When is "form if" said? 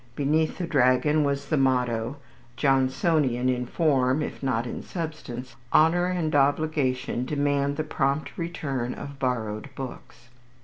3.67-4.41